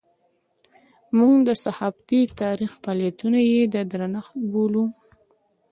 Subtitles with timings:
[1.17, 4.85] موږ د صحافتي تاریخ فعالیتونه یې د درنښت بولو.